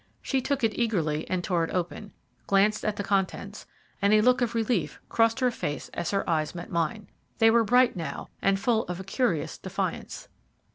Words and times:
She 0.23 0.41
took 0.41 0.63
it 0.63 0.79
eagerly 0.79 1.29
and 1.29 1.43
tore 1.43 1.63
it 1.63 1.69
open, 1.69 2.11
glanced 2.47 2.83
at 2.83 2.95
the 2.95 3.03
contents, 3.03 3.67
and 4.01 4.13
a 4.15 4.21
look 4.21 4.41
of 4.41 4.55
relief 4.55 4.99
crossed 5.09 5.41
her 5.41 5.51
face 5.51 5.89
as 5.89 6.09
her 6.09 6.27
eyes 6.27 6.55
met 6.55 6.71
mine. 6.71 7.07
They 7.37 7.51
were 7.51 7.63
bright 7.63 7.95
now 7.95 8.27
and 8.41 8.59
full 8.59 8.81
of 8.85 8.99
a 8.99 9.03
curious 9.03 9.59
defiance. 9.59 10.27